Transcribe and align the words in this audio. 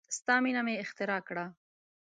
ستا 0.17 0.35
مینه 0.43 0.61
مې 0.65 0.75
اختراع 0.83 1.21
کړه 1.27 1.45